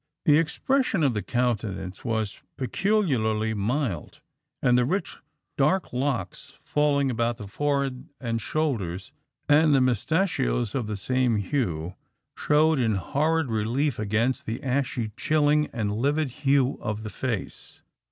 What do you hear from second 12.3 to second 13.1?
showed in